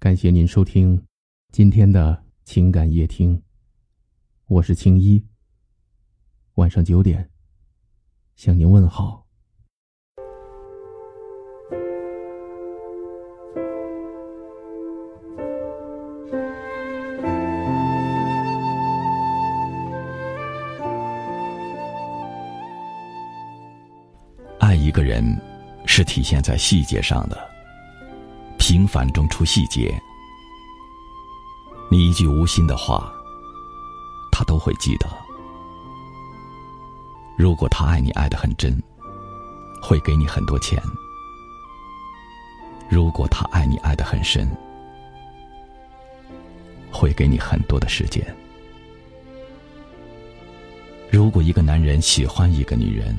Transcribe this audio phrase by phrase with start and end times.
[0.00, 1.04] 感谢您收听
[1.50, 3.42] 今天的情感夜听，
[4.46, 5.20] 我是青衣。
[6.54, 7.28] 晚上九点
[8.36, 9.26] 向您问好。
[24.60, 25.24] 爱一个人，
[25.86, 27.57] 是体现在细节上的。
[28.68, 29.98] 平凡中出细节，
[31.90, 33.10] 你一句无心的话，
[34.30, 35.08] 他都会记得。
[37.38, 38.78] 如果他爱你爱的很真，
[39.80, 40.78] 会给你很多钱；
[42.90, 44.46] 如果他爱你爱的很深，
[46.92, 48.22] 会给你很多的时间。
[51.10, 53.16] 如果一个男人喜欢一个女人，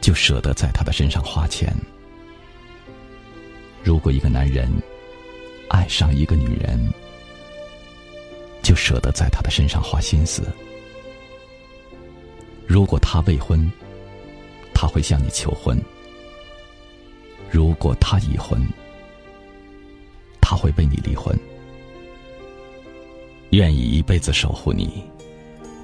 [0.00, 1.72] 就舍得在她的身上花钱。
[3.84, 4.66] 如果一个男人
[5.68, 6.80] 爱上一个女人，
[8.62, 10.42] 就舍得在她的身上花心思。
[12.66, 13.70] 如果他未婚，
[14.72, 15.76] 他会向你求婚；
[17.50, 18.66] 如果他已婚，
[20.40, 21.38] 他会为你离婚。
[23.50, 25.04] 愿意一辈子守护你，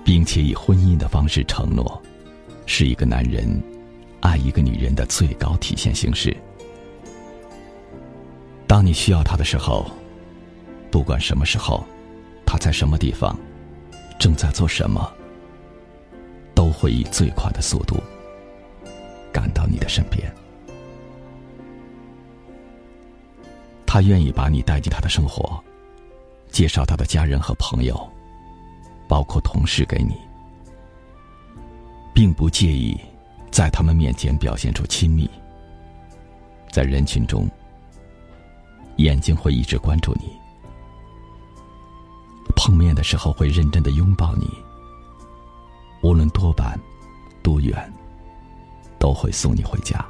[0.03, 2.03] 并且以婚姻的方式承诺，
[2.65, 3.63] 是一个男人
[4.21, 6.35] 爱一个女人的最高体现形式。
[8.71, 9.85] 当你需要他的时候，
[10.93, 11.85] 不管什么时候，
[12.47, 13.37] 他在什么地方，
[14.17, 15.13] 正在做什么，
[16.55, 17.97] 都会以最快的速度
[19.33, 20.33] 赶到你的身边。
[23.85, 25.61] 他愿意把你带进他的生活，
[26.53, 28.09] 介绍他的家人和朋友，
[29.09, 30.15] 包括同事给你，
[32.15, 32.97] 并不介意
[33.51, 35.29] 在他们面前表现出亲密，
[36.71, 37.51] 在人群中。
[39.03, 40.31] 眼睛会一直关注你，
[42.55, 44.47] 碰面的时候会认真的拥抱你，
[46.03, 46.79] 无论多晚、
[47.43, 47.93] 多远，
[48.99, 50.05] 都会送你回家。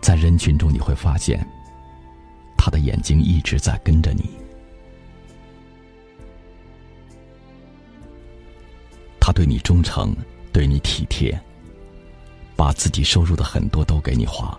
[0.00, 1.44] 在人群中，你会发现，
[2.56, 4.30] 他的眼睛一直在跟着你，
[9.18, 10.14] 他对你忠诚，
[10.52, 11.38] 对你体贴，
[12.54, 14.56] 把自己收入的很多都给你花。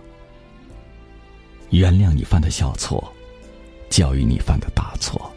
[1.70, 3.12] 原谅你犯的小错，
[3.90, 5.30] 教育你犯的大错。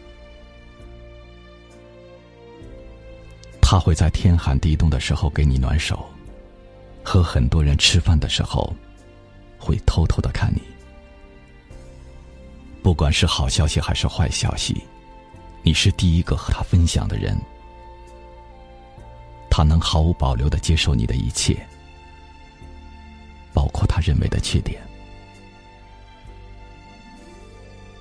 [3.60, 6.04] 他会在天寒地冻的时候给你暖手，
[7.02, 8.74] 和很多人吃饭的时候，
[9.58, 10.60] 会偷偷的看你。
[12.82, 14.82] 不管是好消息还是坏消息，
[15.62, 17.38] 你是第一个和他分享的人。
[19.48, 21.56] 他能毫无保留的接受你的一切，
[23.52, 24.82] 包括他认为的缺点。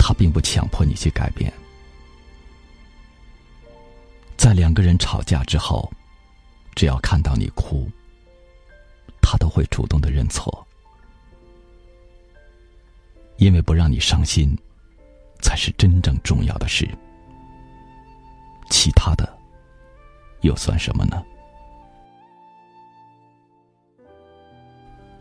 [0.04, 1.54] 他并不强迫你去改变，
[4.36, 5.90] 在两个人吵架之后，
[6.76, 7.88] 只要看到你哭，
[9.22, 10.68] 他都会主动的认错，
[13.38, 14.58] 因为不让你伤心，
[15.40, 16.90] 才是真正重要的事，
[18.72, 19.38] 其他的
[20.42, 21.24] 又算什么呢？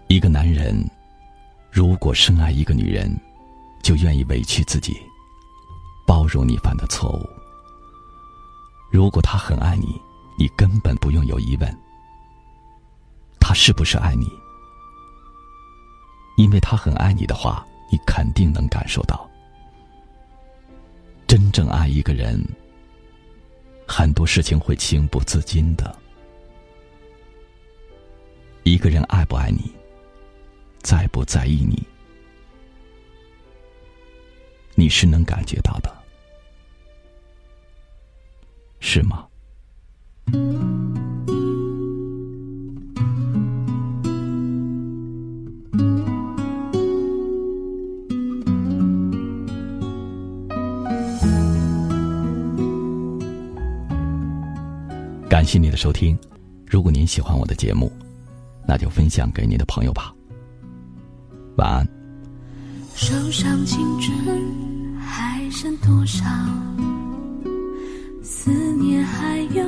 [0.08, 0.74] 一个男人
[1.70, 3.14] 如果深爱一个女人。
[3.82, 5.00] 就愿意委屈自己，
[6.06, 7.28] 包容你犯的错误。
[8.90, 10.00] 如果他很爱你，
[10.38, 11.78] 你根本不用有疑问。
[13.38, 14.30] 他是不是爱你？
[16.36, 19.28] 因为他很爱你的话，你肯定能感受到。
[21.26, 22.44] 真正爱一个人，
[23.86, 25.96] 很多事情会情不自禁的。
[28.62, 29.72] 一个人爱不爱你，
[30.80, 31.82] 在不在意你？
[34.80, 35.94] 你是能感觉到的，
[38.78, 39.26] 是吗？
[55.28, 56.18] 感谢你的收听，
[56.66, 57.92] 如果您喜欢我的节目，
[58.66, 60.14] 那就分享给你的朋友吧。
[61.58, 61.86] 晚安。
[62.94, 64.79] 手上青春。
[65.00, 66.24] 还剩多少？
[68.22, 69.64] 思念还有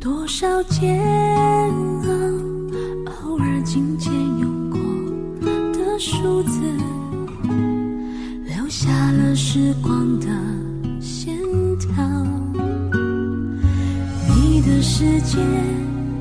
[0.00, 1.00] 多少煎
[2.02, 2.08] 熬？
[3.22, 4.78] 偶尔紧牵用过
[5.72, 6.60] 的数字，
[8.44, 10.26] 留下了时光的
[11.00, 11.36] 线
[11.78, 11.88] 条。
[14.28, 15.38] 你的世界，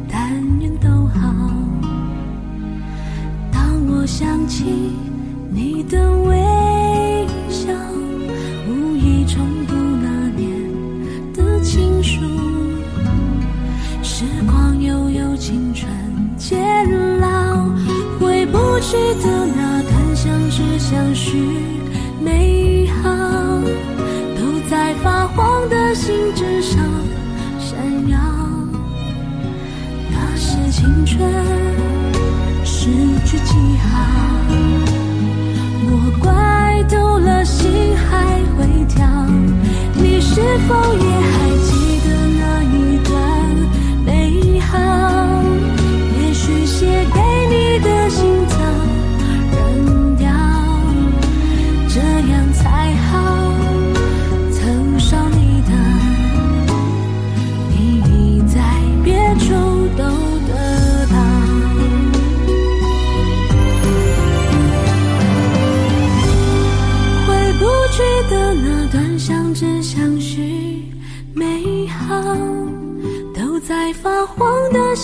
[0.10, 1.34] 但愿都好。
[3.52, 4.66] 当我想起
[5.52, 6.63] 你的微。
[18.94, 21.36] 记得那段相知相许，
[22.22, 23.10] 美好
[24.38, 26.78] 都在发黄的信纸上
[27.58, 27.76] 闪
[28.08, 28.20] 耀。
[30.12, 31.28] 那是青春
[32.64, 32.92] 失
[33.26, 34.06] 去记号，
[35.90, 39.04] 莫怪丢了心还会跳。
[39.96, 40.76] 你是否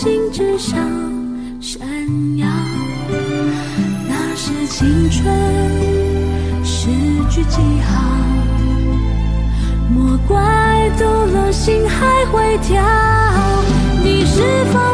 [0.02, 0.80] 心之上
[1.60, 1.78] 闪
[2.38, 2.48] 耀。
[4.08, 5.22] 那是青春
[6.64, 6.88] 诗
[7.28, 8.00] 句记号。
[9.90, 12.82] 莫怪度了心还会跳。
[14.02, 14.40] 你是
[14.72, 14.89] 否